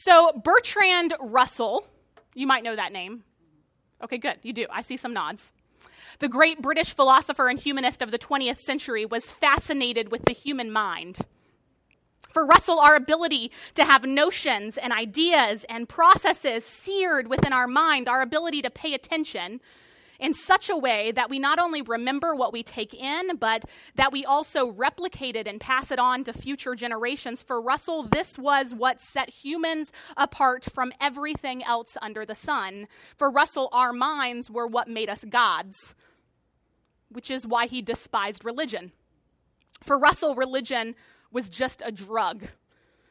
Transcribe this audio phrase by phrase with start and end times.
[0.00, 1.84] So, Bertrand Russell,
[2.32, 3.24] you might know that name.
[4.00, 4.36] Okay, good.
[4.44, 4.66] You do.
[4.70, 5.50] I see some nods.
[6.20, 10.70] The great British philosopher and humanist of the 20th century was fascinated with the human
[10.70, 11.18] mind.
[12.32, 18.08] For Russell, our ability to have notions and ideas and processes seared within our mind,
[18.08, 19.60] our ability to pay attention,
[20.18, 23.64] in such a way that we not only remember what we take in, but
[23.94, 27.42] that we also replicate it and pass it on to future generations.
[27.42, 32.88] For Russell, this was what set humans apart from everything else under the sun.
[33.16, 35.94] For Russell, our minds were what made us gods,
[37.10, 38.92] which is why he despised religion.
[39.80, 40.96] For Russell, religion
[41.30, 42.48] was just a drug.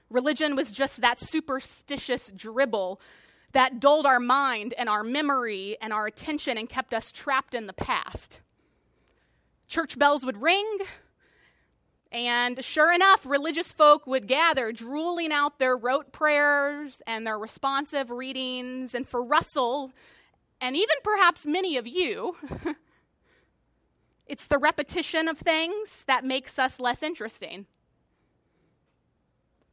[0.10, 3.00] Religion was just that superstitious dribble
[3.54, 7.68] that dulled our mind and our memory and our attention and kept us trapped in
[7.68, 8.42] the past.
[9.68, 10.78] Church bells would ring,
[12.12, 18.12] and sure enough, religious folk would gather, drooling out their rote prayers and their responsive
[18.12, 18.94] readings.
[18.94, 19.92] And for Russell,
[20.62, 22.38] and even perhaps many of you,
[24.28, 27.66] it's the repetition of things that makes us less interesting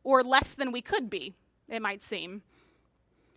[0.03, 1.35] or less than we could be,
[1.69, 2.43] it might seem.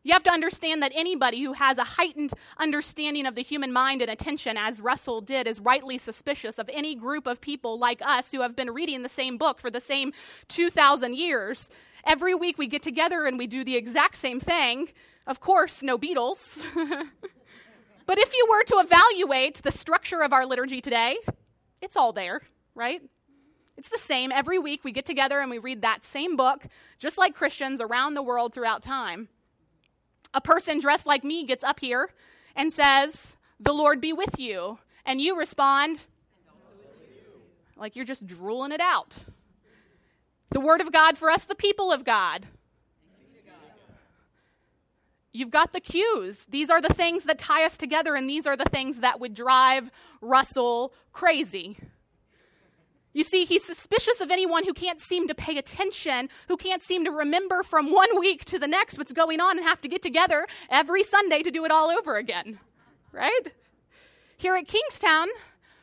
[0.03, 4.01] You have to understand that anybody who has a heightened understanding of the human mind
[4.01, 8.31] and attention, as Russell did, is rightly suspicious of any group of people like us
[8.31, 10.13] who have been reading the same book for the same
[10.47, 11.69] 2,000 years.
[12.05, 14.89] Every week we get together and we do the exact same thing.
[15.25, 16.63] Of course, no Beatles.
[18.05, 21.17] but if you were to evaluate the structure of our liturgy today,
[21.81, 22.41] it's all there,
[22.75, 23.01] right?
[23.75, 24.31] It's the same.
[24.31, 26.65] Every week we get together and we read that same book,
[26.97, 29.27] just like Christians around the world throughout time
[30.37, 32.11] a person dressed like me gets up here
[32.55, 34.77] and says, The Lord be with you.
[35.03, 36.05] And you respond,
[37.75, 39.25] like you're just drooling it out.
[40.51, 42.45] The Word of God for us, the people of God.
[45.31, 46.45] You've got the cues.
[46.49, 49.33] These are the things that tie us together, and these are the things that would
[49.33, 49.91] drive
[50.21, 51.77] Russell crazy.
[53.17, 57.03] You see, he's suspicious of anyone who can't seem to pay attention, who can't seem
[57.05, 60.03] to remember from one week to the next what's going on and have to get
[60.03, 62.59] together every Sunday to do it all over again.
[63.11, 63.51] Right?
[64.37, 65.29] Here at Kingstowne,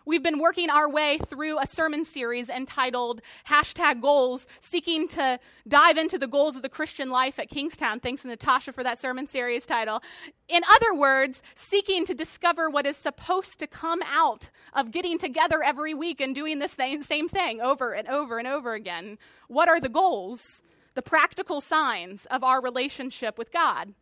[0.07, 5.97] We've been working our way through a sermon series entitled Hashtag Goals, seeking to dive
[5.97, 8.03] into the goals of the Christian life at Kingstowne.
[8.03, 10.03] Thanks Natasha for that sermon series title.
[10.47, 15.63] In other words, seeking to discover what is supposed to come out of getting together
[15.63, 19.17] every week and doing this same, same thing over and over and over again.
[19.49, 23.95] What are the goals, the practical signs of our relationship with God?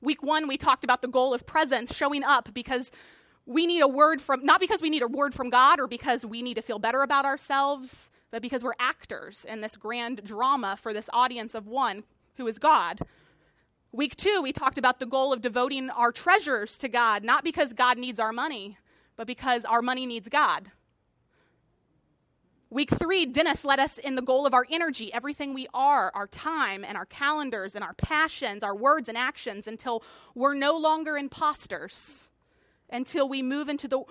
[0.00, 2.92] Week one, we talked about the goal of presence, showing up because
[3.50, 6.24] we need a word from, not because we need a word from God or because
[6.24, 10.76] we need to feel better about ourselves, but because we're actors in this grand drama
[10.76, 12.04] for this audience of one
[12.36, 13.00] who is God.
[13.90, 17.72] Week two, we talked about the goal of devoting our treasures to God, not because
[17.72, 18.78] God needs our money,
[19.16, 20.70] but because our money needs God.
[22.70, 26.28] Week three, Dennis led us in the goal of our energy, everything we are, our
[26.28, 30.04] time and our calendars and our passions, our words and actions, until
[30.36, 32.29] we're no longer imposters
[32.92, 34.02] until we move into the,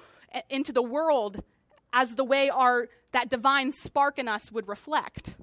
[0.49, 1.43] into the world
[1.93, 5.35] as the way our, that divine spark in us would reflect.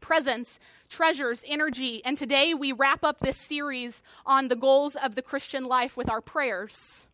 [0.00, 0.58] Presence,
[0.88, 2.04] treasures, energy.
[2.04, 6.10] And today we wrap up this series on the goals of the Christian life with
[6.10, 7.06] our prayers.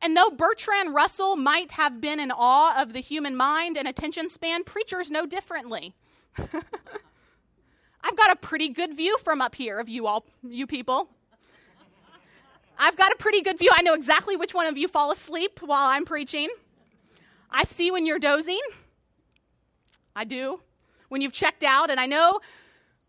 [0.00, 4.28] And though Bertrand Russell might have been in awe of the human mind and attention
[4.28, 5.94] span, preachers know differently.
[6.38, 11.08] I've got a pretty good view from up here of you all, you people.
[12.84, 13.70] I've got a pretty good view.
[13.72, 16.48] I know exactly which one of you fall asleep while I'm preaching.
[17.48, 18.60] I see when you're dozing.
[20.16, 20.58] I do.
[21.08, 21.92] When you've checked out.
[21.92, 22.40] And I know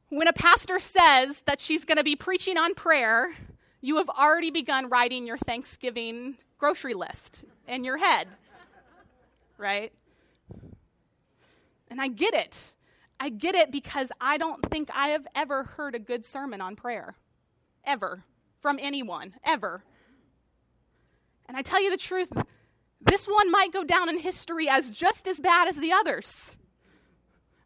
[0.09, 3.33] when a pastor says that she's going to be preaching on prayer,
[3.81, 8.27] you have already begun writing your Thanksgiving grocery list in your head.
[9.57, 9.91] Right?
[11.89, 12.55] And I get it.
[13.19, 16.75] I get it because I don't think I have ever heard a good sermon on
[16.75, 17.15] prayer.
[17.83, 18.23] Ever
[18.63, 19.83] from anyone, ever.
[21.49, 22.31] And I tell you the truth,
[23.01, 26.49] this one might go down in history as just as bad as the others.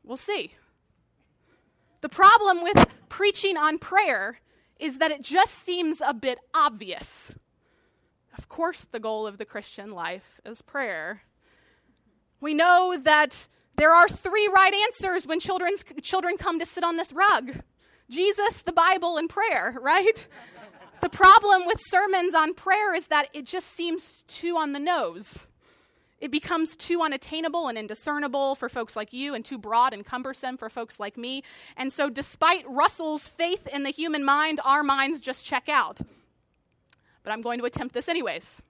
[0.04, 0.54] We'll see.
[2.02, 4.40] The problem with preaching on prayer
[4.80, 7.32] is that it just seems a bit obvious.
[8.36, 11.22] Of course, the goal of the Christian life is prayer.
[12.42, 16.98] We know that there are three right answers when children's, children come to sit on
[16.98, 17.62] this rug
[18.10, 20.28] Jesus, the Bible, and prayer, right?
[21.02, 25.48] The problem with sermons on prayer is that it just seems too on the nose.
[26.20, 30.58] it becomes too unattainable and indiscernible for folks like you and too broad and cumbersome
[30.58, 31.44] for folks like me.
[31.76, 36.00] And so, despite Russell's faith in the human mind, our minds just check out.
[37.24, 38.62] But I'm going to attempt this anyways.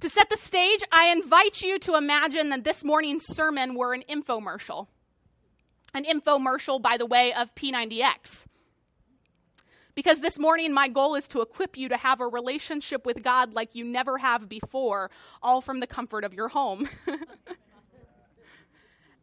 [0.00, 4.02] To set the stage, I invite you to imagine that this morning's sermon were an
[4.08, 4.88] infomercial.
[5.94, 8.46] An infomercial, by the way, of P90X.
[9.94, 13.54] Because this morning, my goal is to equip you to have a relationship with God
[13.54, 15.10] like you never have before,
[15.42, 16.88] all from the comfort of your home.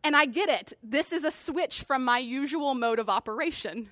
[0.03, 0.73] and I get it.
[0.81, 3.89] This is a switch from my usual mode of operation.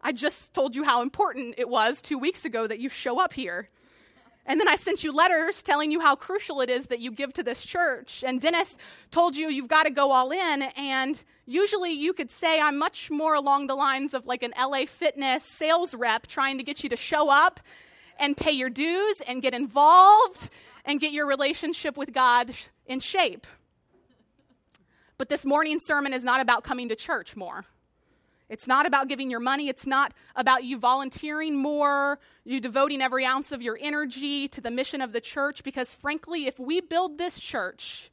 [0.00, 3.34] I just told you how important it was two weeks ago that you show up
[3.34, 3.68] here.
[4.44, 7.34] And then I sent you letters telling you how crucial it is that you give
[7.34, 8.24] to this church.
[8.26, 8.76] And Dennis
[9.10, 10.62] told you you've got to go all in.
[10.76, 14.86] And usually you could say I'm much more along the lines of like an LA
[14.86, 17.60] fitness sales rep trying to get you to show up
[18.18, 20.50] and pay your dues and get involved
[20.84, 22.50] and get your relationship with God
[22.86, 23.46] in shape.
[25.18, 27.64] But this morning's sermon is not about coming to church more.
[28.48, 29.68] It's not about giving your money.
[29.68, 34.70] It's not about you volunteering more, you devoting every ounce of your energy to the
[34.70, 35.64] mission of the church.
[35.64, 38.10] Because frankly, if we build this church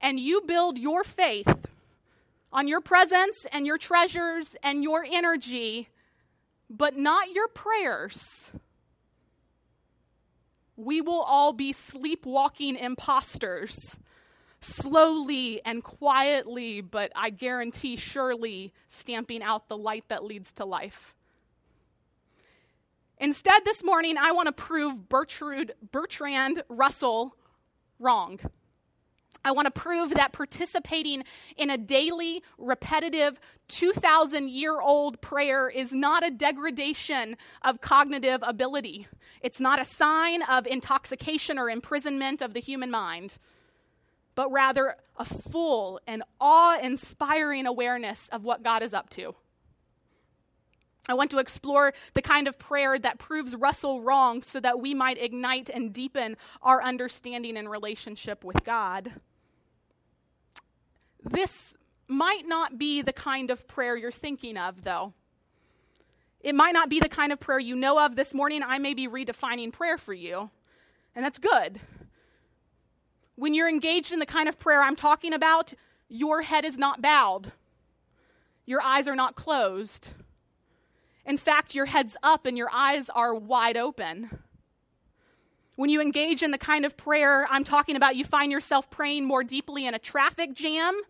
[0.00, 1.68] and you build your faith
[2.52, 5.88] on your presence and your treasures and your energy,
[6.68, 8.52] but not your prayers,
[10.76, 13.98] we will all be sleepwalking imposters
[14.60, 21.14] slowly and quietly, but I guarantee surely stamping out the light that leads to life.
[23.18, 27.36] Instead, this morning, I want to prove Bertrand, Bertrand Russell
[27.98, 28.40] wrong.
[29.44, 31.24] I want to prove that participating
[31.56, 39.08] in a daily, repetitive, 2,000 year old prayer is not a degradation of cognitive ability.
[39.40, 43.36] It's not a sign of intoxication or imprisonment of the human mind
[44.34, 49.34] but rather a full and awe inspiring awareness of what God is up to.
[51.08, 54.94] I want to explore the kind of prayer that proves Russell wrong so that we
[54.94, 59.12] might ignite and deepen our understanding and relationship with God.
[61.24, 61.74] This
[62.08, 65.12] might not be the kind of prayer you're thinking of, though.
[66.40, 68.62] It might not be the kind of prayer you know of this morning.
[68.64, 70.50] I may be redefining prayer for you,
[71.14, 71.80] and that's good.
[73.36, 75.72] When you're engaged in the kind of prayer I'm talking about,
[76.08, 77.52] your head is not bowed,
[78.66, 80.14] your eyes are not closed.
[81.24, 84.41] In fact, your head's up and your eyes are wide open.
[85.76, 89.24] When you engage in the kind of prayer I'm talking about, you find yourself praying
[89.24, 91.00] more deeply in a traffic jam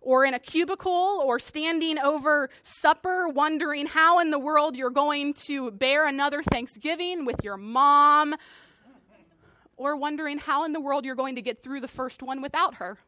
[0.00, 5.34] or in a cubicle or standing over supper, wondering how in the world you're going
[5.34, 8.34] to bear another Thanksgiving with your mom
[9.76, 12.76] or wondering how in the world you're going to get through the first one without
[12.76, 12.98] her.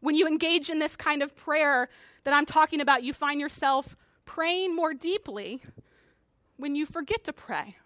[0.00, 1.88] When you engage in this kind of prayer
[2.24, 5.62] that I'm talking about, you find yourself praying more deeply
[6.56, 7.76] when you forget to pray.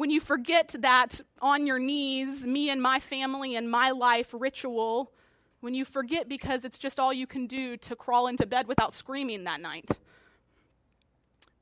[0.00, 5.12] When you forget that on your knees, me and my family and my life ritual,
[5.60, 8.94] when you forget because it's just all you can do to crawl into bed without
[8.94, 9.90] screaming that night.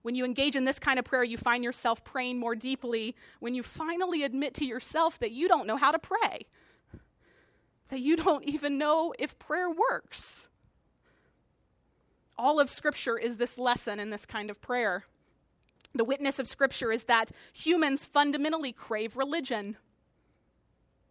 [0.02, 3.56] When you engage in this kind of prayer, you find yourself praying more deeply when
[3.56, 6.46] you finally admit to yourself that you don't know how to pray,
[7.88, 10.46] that you don't even know if prayer works.
[12.38, 15.06] All of Scripture is this lesson in this kind of prayer.
[15.98, 19.76] The witness of Scripture is that humans fundamentally crave religion.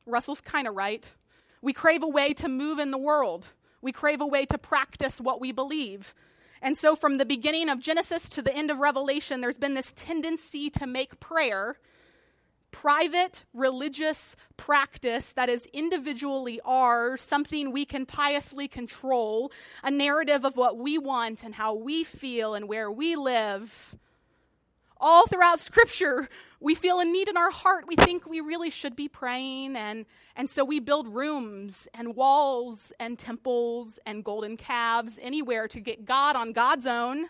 [0.05, 1.13] Russell's kind of right.
[1.61, 3.47] We crave a way to move in the world.
[3.81, 6.15] We crave a way to practice what we believe.
[6.61, 9.91] And so, from the beginning of Genesis to the end of Revelation, there's been this
[9.93, 11.77] tendency to make prayer
[12.71, 19.51] private religious practice that is individually ours, something we can piously control,
[19.83, 23.97] a narrative of what we want and how we feel and where we live.
[24.99, 26.27] All throughout Scripture,
[26.59, 27.85] we feel a need in our heart.
[27.87, 29.75] We think we really should be praying.
[29.75, 35.79] And, and so we build rooms and walls and temples and golden calves anywhere to
[35.79, 37.27] get God on God's own,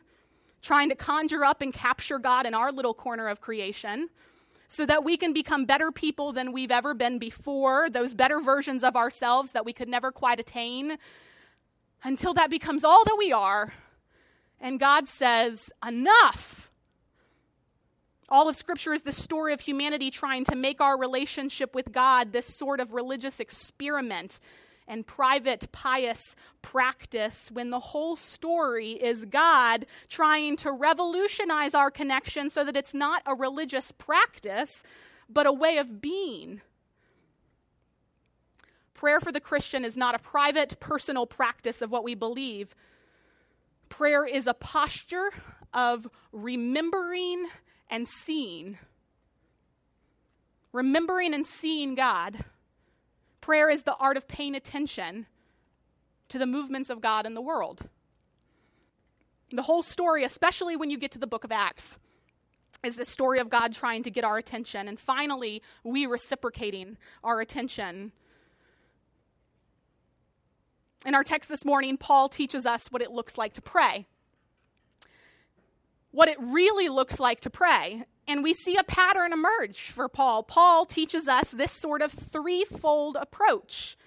[0.61, 4.09] trying to conjure up and capture God in our little corner of creation
[4.67, 8.83] so that we can become better people than we've ever been before, those better versions
[8.83, 10.97] of ourselves that we could never quite attain,
[12.03, 13.73] until that becomes all that we are.
[14.59, 16.66] And God says, Enough.
[18.29, 22.33] All of Scripture is the story of humanity trying to make our relationship with God
[22.33, 24.39] this sort of religious experiment
[24.85, 32.49] and private pious practice when the whole story is God trying to revolutionize our connection
[32.49, 34.83] so that it's not a religious practice,
[35.29, 36.61] but a way of being.
[38.93, 42.75] Prayer for the Christian is not a private, personal practice of what we believe.
[43.89, 45.29] Prayer is a posture
[45.73, 47.45] of remembering
[47.89, 48.77] and seeing.
[50.73, 52.43] Remembering and seeing God.
[53.41, 55.25] Prayer is the art of paying attention
[56.29, 57.89] to the movements of God in the world.
[59.51, 61.97] The whole story, especially when you get to the book of Acts,
[62.83, 67.39] is the story of God trying to get our attention, and finally, we reciprocating our
[67.39, 68.11] attention.
[71.05, 74.05] In our text this morning, Paul teaches us what it looks like to pray.
[76.11, 78.03] What it really looks like to pray.
[78.27, 80.43] And we see a pattern emerge for Paul.
[80.43, 83.97] Paul teaches us this sort of threefold approach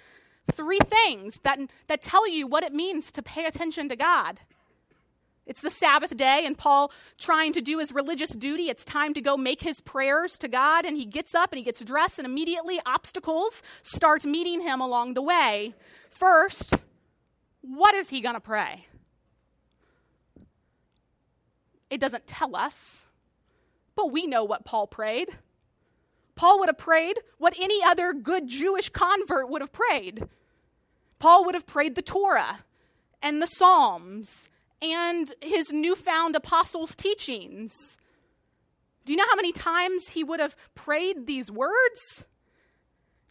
[0.51, 4.41] three things that, that tell you what it means to pay attention to God.
[5.47, 8.69] It's the Sabbath day, and Paul trying to do his religious duty.
[8.69, 11.65] It's time to go make his prayers to God, and he gets up and he
[11.65, 15.75] gets dressed, and immediately obstacles start meeting him along the way.
[16.09, 16.75] First,
[17.63, 18.87] what is he going to pray?
[21.91, 23.07] It doesn't tell us,
[23.95, 25.29] but we know what Paul prayed.
[26.37, 30.25] Paul would have prayed what any other good Jewish convert would have prayed.
[31.19, 32.61] Paul would have prayed the Torah
[33.21, 34.49] and the Psalms
[34.81, 37.99] and his newfound apostles' teachings.
[39.05, 42.25] Do you know how many times he would have prayed these words?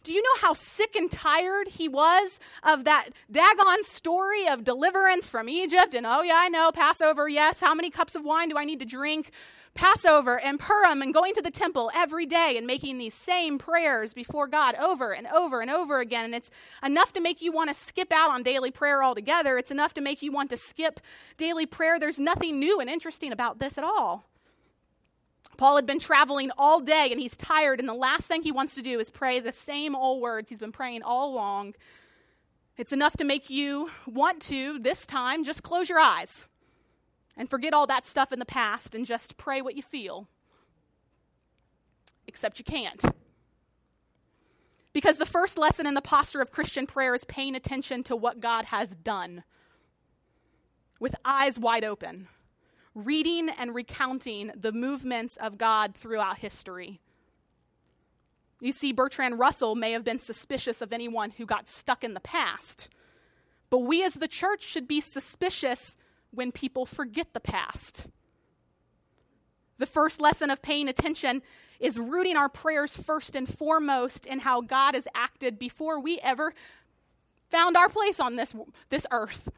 [0.02, 5.28] Do you know how sick and tired he was of that daggone story of deliverance
[5.28, 5.94] from Egypt?
[5.94, 7.60] And oh, yeah, I know, Passover, yes.
[7.60, 9.30] How many cups of wine do I need to drink?
[9.74, 14.14] Passover and Purim and going to the temple every day and making these same prayers
[14.14, 16.24] before God over and over and over again.
[16.24, 16.50] And it's
[16.82, 19.58] enough to make you want to skip out on daily prayer altogether.
[19.58, 21.00] It's enough to make you want to skip
[21.36, 21.98] daily prayer.
[21.98, 24.29] There's nothing new and interesting about this at all.
[25.60, 28.76] Paul had been traveling all day and he's tired, and the last thing he wants
[28.76, 31.74] to do is pray the same old words he's been praying all along.
[32.78, 36.46] It's enough to make you want to, this time, just close your eyes
[37.36, 40.28] and forget all that stuff in the past and just pray what you feel.
[42.26, 43.04] Except you can't.
[44.94, 48.40] Because the first lesson in the posture of Christian prayer is paying attention to what
[48.40, 49.44] God has done
[50.98, 52.28] with eyes wide open,
[52.94, 57.00] reading and recounting the movements of God throughout history.
[58.60, 62.20] You see, Bertrand Russell may have been suspicious of anyone who got stuck in the
[62.20, 62.88] past,
[63.70, 65.96] but we as the church should be suspicious
[66.30, 68.06] when people forget the past.
[69.78, 71.40] The first lesson of paying attention
[71.78, 76.52] is rooting our prayers first and foremost in how God has acted before we ever
[77.48, 78.54] found our place on this,
[78.90, 79.48] this earth.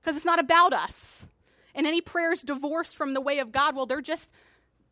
[0.00, 1.26] Because it's not about us.
[1.78, 4.32] And any prayers divorced from the way of God, well, they're just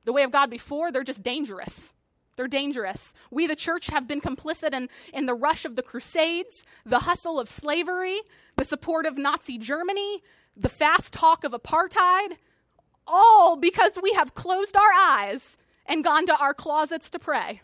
[0.05, 1.93] the way of God before, they're just dangerous.
[2.37, 3.13] They're dangerous.
[3.29, 7.41] We, the church, have been complicit in, in the rush of the Crusades, the hustle
[7.41, 8.21] of slavery,
[8.57, 10.23] the support of Nazi Germany,
[10.57, 12.37] the fast talk of apartheid,
[13.05, 17.63] all because we have closed our eyes and gone to our closets to pray.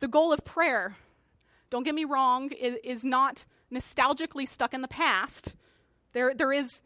[0.00, 0.96] The goal of prayer,
[1.68, 5.54] don't get me wrong, is not nostalgically stuck in the past.
[6.12, 6.82] There, there is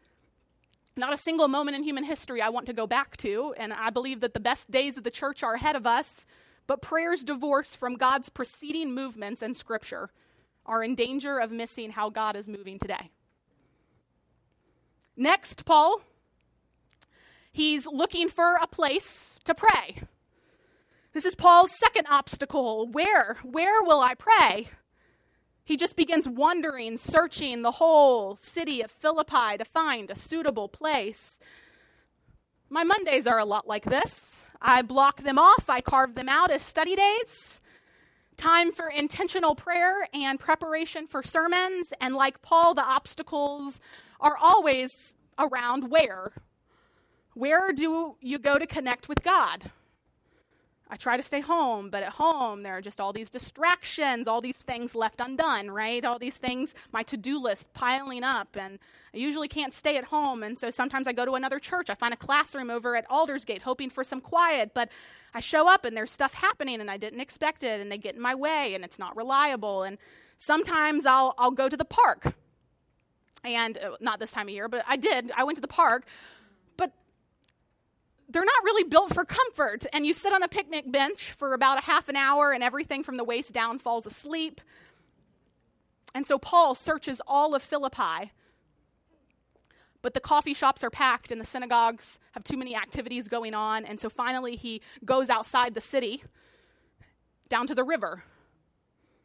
[0.97, 3.91] not a single moment in human history I want to go back to, and I
[3.91, 6.27] believe that the best days of the church are ahead of us.
[6.67, 10.11] But prayers divorced from God's preceding movements in Scripture
[10.65, 13.11] are in danger of missing how God is moving today.
[15.17, 16.01] Next, Paul,
[17.53, 20.03] he's looking for a place to pray.
[21.13, 22.89] This is Paul's second obstacle.
[22.89, 23.37] Where?
[23.43, 24.69] Where will I pray?
[25.65, 31.39] He just begins wandering, searching the whole city of Philippi to find a suitable place.
[32.69, 34.45] My Mondays are a lot like this.
[34.61, 37.63] I block them off, I carve them out as study days.
[38.37, 41.93] Time for intentional prayer and preparation for sermons.
[42.01, 43.81] And like Paul, the obstacles
[44.21, 46.33] are always around where?
[47.35, 49.71] Where do you go to connect with God?
[50.91, 54.41] I try to stay home, but at home there are just all these distractions, all
[54.41, 56.05] these things left undone, right?
[56.05, 58.79] All these things, my to do list piling up, and
[59.15, 60.43] I usually can't stay at home.
[60.43, 61.89] And so sometimes I go to another church.
[61.89, 64.91] I find a classroom over at Aldersgate hoping for some quiet, but
[65.33, 68.15] I show up and there's stuff happening and I didn't expect it, and they get
[68.15, 69.85] in my way, and it's not reliable.
[69.85, 69.97] And
[70.37, 72.35] sometimes I'll, I'll go to the park
[73.43, 75.31] and uh, not this time of year, but I did.
[75.37, 76.07] I went to the park,
[78.35, 79.87] they're not really built for comfort.
[79.93, 83.03] And you sit on a picnic bench for about a half an hour, and everything
[83.03, 84.61] from the waist down falls asleep.
[86.15, 88.33] And so Paul searches all of Philippi.
[90.05, 93.87] but the coffee shops are packed and the synagogues have too many activities going on.
[93.87, 96.23] And so finally, he goes outside the city
[97.49, 98.23] down to the river.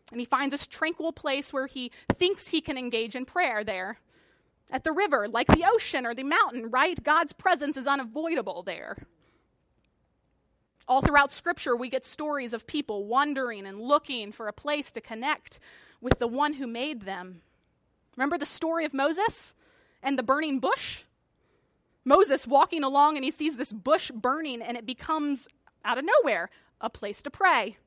[0.10, 4.00] And he finds this tranquil place where he thinks he can engage in prayer there
[4.70, 7.04] at the river, like the ocean or the mountain, right?
[7.04, 8.98] God's presence is unavoidable there.
[10.88, 15.02] All throughout Scripture, we get stories of people wandering and looking for a place to
[15.02, 15.60] connect
[16.02, 17.42] with the one who made them.
[18.16, 19.54] Remember the story of Moses
[20.02, 21.04] and the burning bush?
[22.06, 25.48] Moses walking along and he sees this bush burning, and it becomes,
[25.86, 26.50] out of nowhere,
[26.82, 27.78] a place to pray.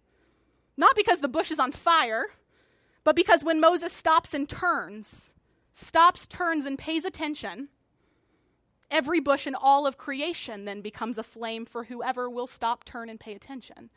[0.76, 2.26] Not because the bush is on fire,
[3.04, 5.32] but because when Moses stops and turns,
[5.72, 7.68] stops, turns, and pays attention,
[8.90, 13.08] every bush in all of creation then becomes a flame for whoever will stop, turn,
[13.08, 13.90] and pay attention.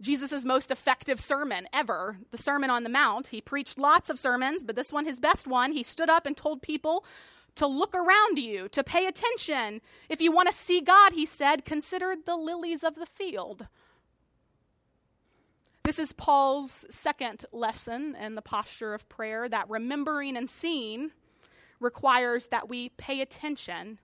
[0.00, 3.28] Jesus' most effective sermon ever, the Sermon on the Mount.
[3.28, 6.36] He preached lots of sermons, but this one, his best one, he stood up and
[6.36, 7.04] told people
[7.54, 9.80] to look around you, to pay attention.
[10.10, 13.68] If you want to see God, he said, consider the lilies of the field.
[15.86, 21.12] This is Paul's second lesson in the posture of prayer that remembering and seeing
[21.78, 24.00] requires that we pay attention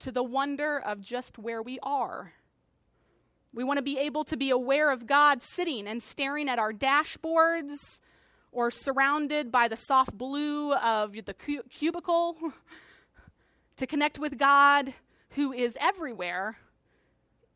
[0.00, 2.34] to the wonder of just where we are.
[3.54, 6.74] We want to be able to be aware of God sitting and staring at our
[6.74, 8.02] dashboards
[8.52, 12.36] or surrounded by the soft blue of the cu- cubicle.
[13.76, 14.92] to connect with God,
[15.30, 16.58] who is everywhere,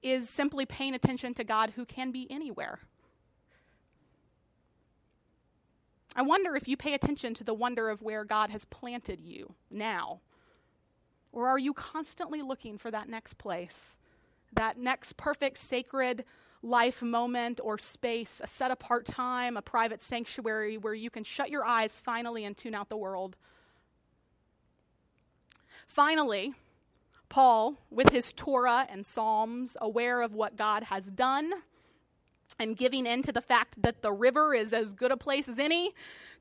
[0.03, 2.81] is simply paying attention to God, who can be anywhere.
[6.15, 9.55] I wonder if you pay attention to the wonder of where God has planted you
[9.71, 10.21] now.
[11.33, 13.99] Or are you constantly looking for that next place,
[14.53, 16.25] that next perfect sacred
[16.63, 21.51] life moment or space, a set apart time, a private sanctuary where you can shut
[21.51, 23.37] your eyes finally and tune out the world?
[25.87, 26.53] Finally,
[27.31, 31.51] Paul, with his Torah and Psalms, aware of what God has done
[32.59, 35.59] and giving in to the fact that the river is as good a place as
[35.59, 35.93] any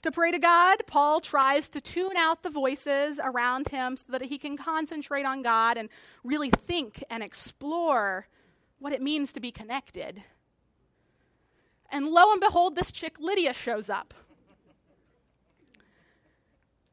[0.01, 4.23] to pray to God, Paul tries to tune out the voices around him so that
[4.23, 5.89] he can concentrate on God and
[6.23, 8.27] really think and explore
[8.79, 10.23] what it means to be connected.
[11.91, 14.13] And lo and behold, this chick Lydia shows up.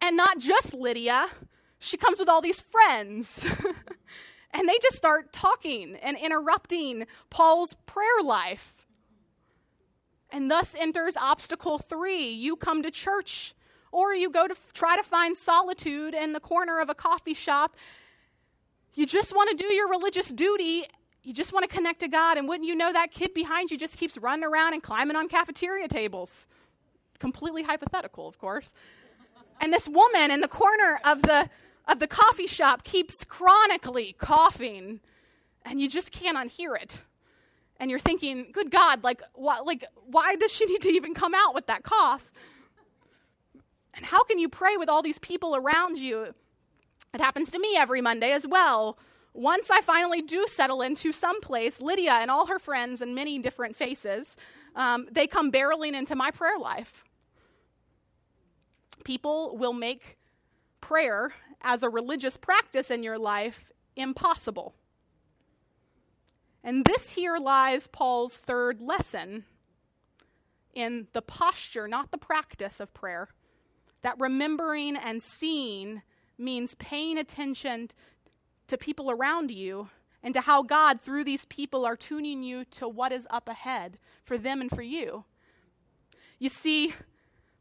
[0.02, 1.28] And not just Lydia,
[1.78, 3.46] she comes with all these friends.
[4.52, 8.74] and they just start talking and interrupting Paul's prayer life.
[10.30, 12.28] And thus enters obstacle three.
[12.30, 13.54] You come to church,
[13.92, 17.34] or you go to f- try to find solitude in the corner of a coffee
[17.34, 17.76] shop.
[18.94, 20.84] You just want to do your religious duty.
[21.22, 22.36] You just want to connect to God.
[22.36, 25.28] And wouldn't you know that kid behind you just keeps running around and climbing on
[25.28, 26.46] cafeteria tables?
[27.18, 28.72] Completely hypothetical, of course.
[29.60, 31.48] And this woman in the corner of the,
[31.86, 35.00] of the coffee shop keeps chronically coughing,
[35.64, 37.02] and you just can't unhear it
[37.80, 41.34] and you're thinking, good God, like, why, like, why does she need to even come
[41.34, 42.32] out with that cough?
[43.94, 46.34] And how can you pray with all these people around you?
[47.14, 48.98] It happens to me every Monday as well.
[49.32, 53.38] Once I finally do settle into some place, Lydia and all her friends and many
[53.38, 54.36] different faces,
[54.76, 57.04] um, they come barreling into my prayer life.
[59.04, 60.18] People will make
[60.80, 64.74] prayer as a religious practice in your life impossible.
[66.68, 69.44] And this here lies Paul's third lesson
[70.74, 73.30] in the posture, not the practice of prayer.
[74.02, 76.02] That remembering and seeing
[76.36, 77.88] means paying attention
[78.66, 79.88] to people around you
[80.22, 83.98] and to how God, through these people, are tuning you to what is up ahead
[84.22, 85.24] for them and for you.
[86.38, 86.92] You see,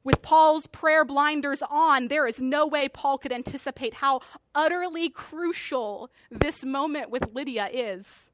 [0.04, 4.20] with Paul's prayer blinders on, there is no way Paul could anticipate how
[4.54, 8.32] utterly crucial this moment with Lydia is.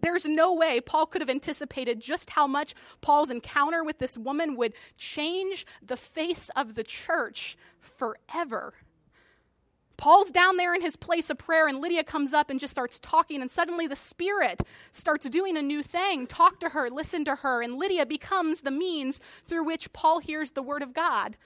[0.00, 4.56] There's no way Paul could have anticipated just how much Paul's encounter with this woman
[4.56, 8.74] would change the face of the church forever.
[10.00, 12.98] Paul's down there in his place of prayer, and Lydia comes up and just starts
[12.98, 16.26] talking, and suddenly the Spirit starts doing a new thing.
[16.26, 20.52] Talk to her, listen to her, and Lydia becomes the means through which Paul hears
[20.52, 21.36] the Word of God.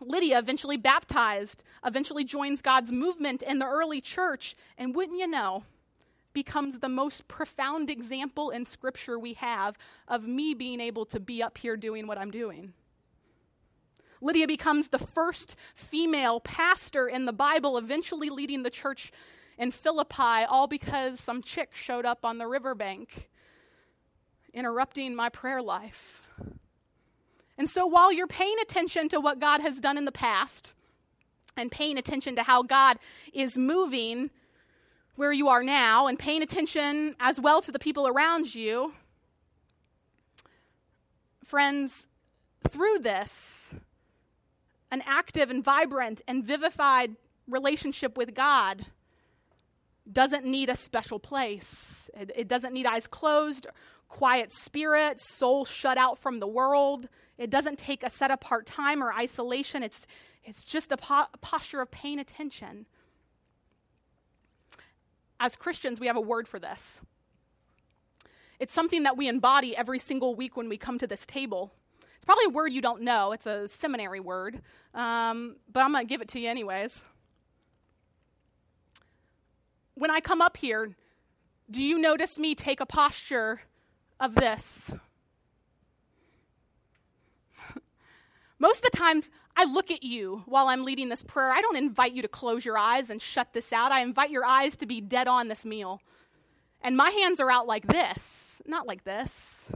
[0.00, 5.62] Lydia, eventually baptized, eventually joins God's movement in the early church, and wouldn't you know,
[6.38, 11.42] becomes the most profound example in Scripture we have of me being able to be
[11.42, 12.74] up here doing what I'm doing.
[14.20, 19.10] Lydia becomes the first female pastor in the Bible, eventually leading the church
[19.58, 23.28] in Philippi, all because some chick showed up on the riverbank,
[24.54, 26.22] interrupting my prayer life.
[27.56, 30.72] And so while you're paying attention to what God has done in the past,
[31.56, 32.96] and paying attention to how God
[33.32, 34.30] is moving
[35.18, 38.92] where you are now and paying attention as well to the people around you,
[41.44, 42.06] friends,
[42.68, 43.74] through this,
[44.92, 47.16] an active and vibrant and vivified
[47.48, 48.86] relationship with God
[50.10, 52.08] doesn't need a special place.
[52.14, 53.66] It, it, doesn't need eyes closed,
[54.08, 57.08] quiet spirit, soul shut out from the world.
[57.38, 59.82] It doesn't take a set apart time or isolation.
[59.82, 60.06] It's,
[60.44, 62.86] it's just a, po- a posture of paying attention.
[65.40, 67.00] As Christians, we have a word for this.
[68.58, 71.72] It's something that we embody every single week when we come to this table.
[72.16, 74.60] It's probably a word you don't know, it's a seminary word,
[74.94, 77.04] um, but I'm going to give it to you anyways
[79.98, 80.96] when I come up here,
[81.70, 83.62] do you notice me take a posture
[84.20, 84.92] of this?
[88.58, 89.22] Most of the time,
[89.60, 91.52] I look at you while I'm leading this prayer.
[91.52, 93.90] I don't invite you to close your eyes and shut this out.
[93.90, 96.00] I invite your eyes to be dead on this meal.
[96.80, 99.68] And my hands are out like this, not like this.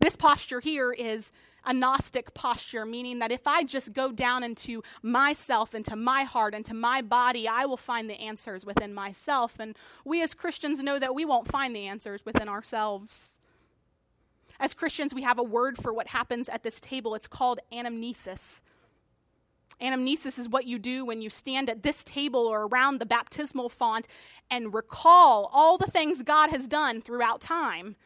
[0.00, 1.30] This posture here is
[1.64, 6.52] a Gnostic posture, meaning that if I just go down into myself, into my heart,
[6.52, 9.60] into my body, I will find the answers within myself.
[9.60, 13.38] And we as Christians know that we won't find the answers within ourselves.
[14.58, 17.14] As Christians, we have a word for what happens at this table.
[17.14, 18.60] It's called anamnesis.
[19.80, 23.68] Anamnesis is what you do when you stand at this table or around the baptismal
[23.68, 24.06] font
[24.50, 27.96] and recall all the things God has done throughout time.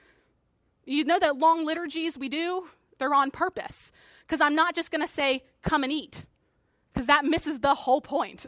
[0.84, 2.68] You know that long liturgies we do?
[2.98, 3.92] They're on purpose.
[4.26, 6.24] Because I'm not just going to say, come and eat,
[6.92, 8.46] because that misses the whole point.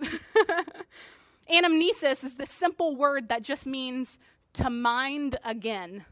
[1.50, 4.18] Anamnesis is the simple word that just means
[4.54, 6.04] to mind again.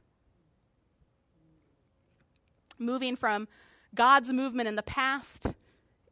[2.79, 3.49] Moving from
[3.95, 5.53] God's movement in the past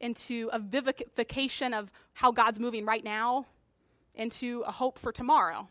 [0.01, 3.47] into a vivification of how God's moving right now
[4.15, 5.69] into a hope for tomorrow.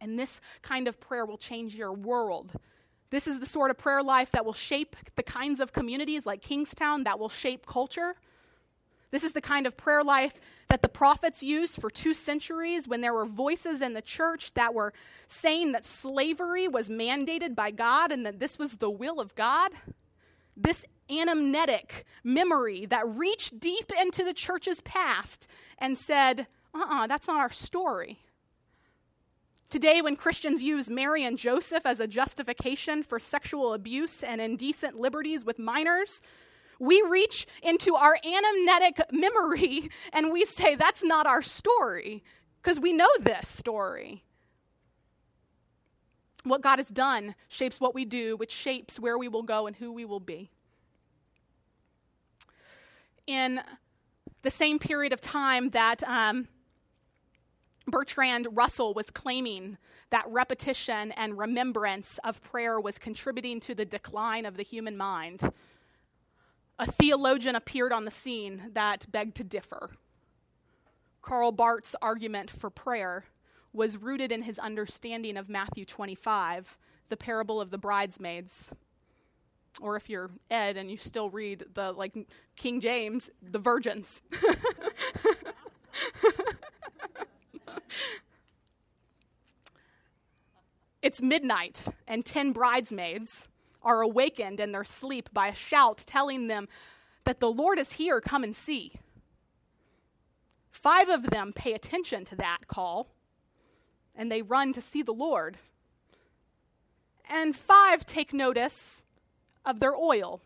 [0.00, 2.52] And this kind of prayer will change your world
[3.12, 6.40] this is the sort of prayer life that will shape the kinds of communities like
[6.40, 8.14] Kingstowne that will shape culture.
[9.10, 13.02] This is the kind of prayer life that the prophets used for two centuries when
[13.02, 14.94] there were voices in the church that were
[15.26, 19.72] saying that slavery was mandated by God and that this was the will of God.
[20.62, 27.06] This anamnetic memory that reached deep into the church's past and said, uh uh-uh, uh,
[27.08, 28.20] that's not our story.
[29.68, 35.00] Today, when Christians use Mary and Joseph as a justification for sexual abuse and indecent
[35.00, 36.22] liberties with minors,
[36.78, 42.22] we reach into our anamnetic memory and we say, that's not our story,
[42.62, 44.22] because we know this story.
[46.44, 49.76] What God has done shapes what we do, which shapes where we will go and
[49.76, 50.50] who we will be.
[53.26, 53.60] In
[54.42, 56.48] the same period of time that um,
[57.86, 59.78] Bertrand Russell was claiming
[60.10, 65.40] that repetition and remembrance of prayer was contributing to the decline of the human mind.
[66.78, 69.90] A theologian appeared on the scene that begged to differ.
[71.22, 73.24] Karl Barth's argument for prayer
[73.72, 76.76] was rooted in his understanding of Matthew 25,
[77.08, 78.72] the parable of the bridesmaids.
[79.80, 82.14] Or if you're Ed and you still read the like
[82.56, 84.22] King James, the virgins.
[91.02, 93.48] It's midnight, and ten bridesmaids
[93.82, 96.68] are awakened in their sleep by a shout telling them
[97.24, 98.92] that the Lord is here, come and see.
[100.70, 103.08] Five of them pay attention to that call,
[104.14, 105.58] and they run to see the Lord.
[107.28, 109.04] And five take notice
[109.64, 110.40] of their oil.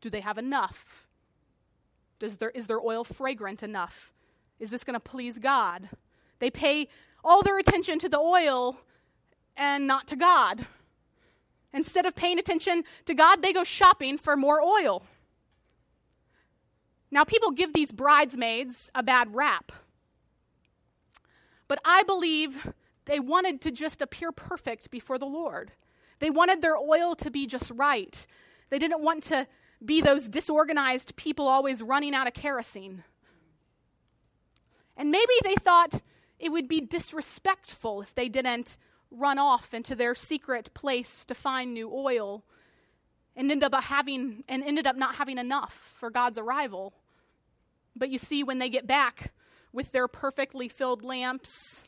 [0.00, 1.06] Do they have enough?
[2.18, 4.12] Does there, is their oil fragrant enough?
[4.58, 5.88] Is this going to please God?
[6.38, 6.88] They pay
[7.22, 8.78] all their attention to the oil
[9.56, 10.66] and not to God.
[11.72, 15.02] Instead of paying attention to God, they go shopping for more oil.
[17.10, 19.72] Now, people give these bridesmaids a bad rap.
[21.68, 22.72] But I believe
[23.06, 25.72] they wanted to just appear perfect before the Lord.
[26.18, 28.26] They wanted their oil to be just right.
[28.70, 29.46] They didn't want to
[29.84, 33.04] be those disorganized people always running out of kerosene.
[34.96, 36.00] And maybe they thought
[36.38, 38.76] it would be disrespectful if they didn't
[39.10, 42.44] run off into their secret place to find new oil
[43.36, 46.94] and ended up having and ended up not having enough for God's arrival.
[47.94, 49.32] But you see when they get back
[49.76, 51.84] with their perfectly filled lamps,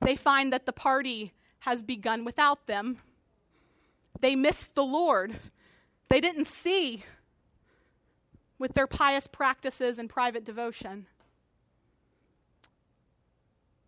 [0.00, 2.98] they find that the party has begun without them.
[4.20, 5.36] They missed the Lord.
[6.08, 7.04] They didn't see
[8.58, 11.06] with their pious practices and private devotion.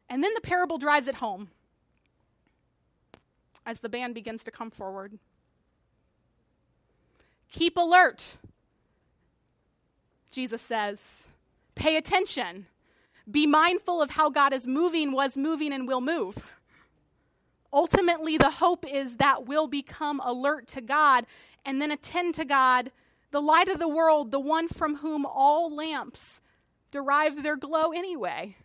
[0.08, 1.50] And then the parable drives it home
[3.66, 5.18] as the band begins to come forward.
[7.50, 8.36] Keep alert,
[10.30, 11.26] Jesus says.
[11.74, 12.66] Pay attention.
[13.30, 16.46] Be mindful of how God is moving, was moving, and will move.
[17.72, 21.26] Ultimately, the hope is that we'll become alert to God
[21.64, 22.90] and then attend to God,
[23.30, 26.40] the light of the world, the one from whom all lamps
[26.90, 28.56] derive their glow anyway.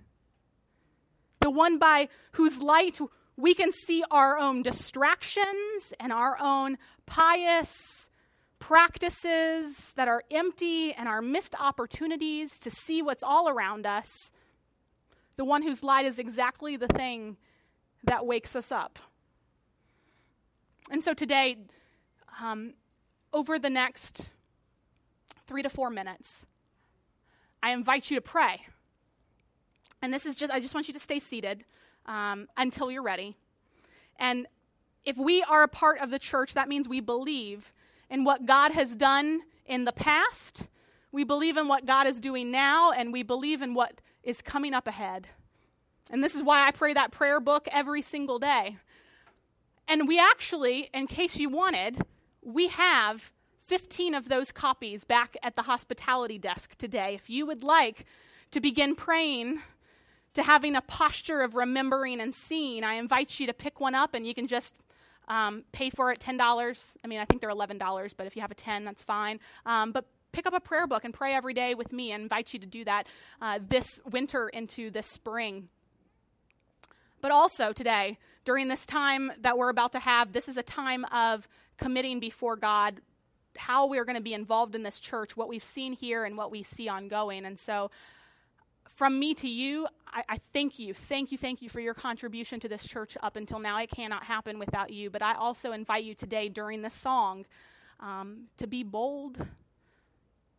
[1.42, 3.00] The one by whose light
[3.36, 8.10] we can see our own distractions and our own pious
[8.60, 14.32] practices that are empty and our missed opportunities to see what's all around us.
[15.36, 17.38] The one whose light is exactly the thing
[18.04, 19.00] that wakes us up.
[20.92, 21.58] And so today,
[22.42, 22.74] um,
[23.32, 24.32] over the next
[25.48, 26.46] three to four minutes,
[27.62, 28.62] I invite you to pray.
[30.02, 31.64] And this is just, I just want you to stay seated
[32.06, 33.38] um, until you're ready.
[34.20, 34.48] And
[35.06, 37.72] if we are a part of the church, that means we believe
[38.10, 40.68] in what God has done in the past,
[41.12, 44.74] we believe in what God is doing now, and we believe in what is coming
[44.74, 45.28] up ahead.
[46.12, 48.78] And this is why I pray that prayer book every single day.
[49.88, 52.00] And we actually, in case you wanted,
[52.42, 57.16] we have 15 of those copies back at the hospitality desk today.
[57.16, 58.06] If you would like
[58.52, 59.60] to begin praying,
[60.34, 64.14] to having a posture of remembering and seeing, I invite you to pick one up
[64.14, 64.76] and you can just
[65.28, 66.98] um, pay for it $10.
[67.04, 69.40] I mean, I think they're $11, but if you have a 10, that's fine.
[69.66, 72.12] Um, but pick up a prayer book and pray every day with me.
[72.12, 73.08] I invite you to do that
[73.42, 75.70] uh, this winter into this spring.
[77.22, 81.06] But also today, during this time that we're about to have, this is a time
[81.06, 83.00] of committing before God
[83.56, 86.52] how we're going to be involved in this church, what we've seen here, and what
[86.52, 87.46] we see ongoing.
[87.46, 87.92] And so,
[88.90, 90.94] from me to you, I, I, thank you.
[90.94, 93.80] Thank you, thank you for your contribution to this church up until now.
[93.80, 95.10] It cannot happen without you.
[95.10, 97.46] But I also invite you today during this song
[98.00, 99.38] um, to be bold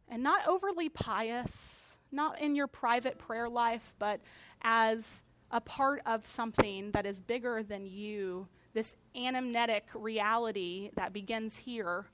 [0.08, 4.20] and not overly pious, not in your private prayer life, but
[4.62, 11.56] as a part of something that is bigger than you, this anamnetic reality that begins
[11.56, 12.06] here.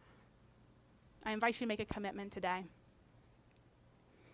[1.25, 2.65] I invite you to make a commitment today.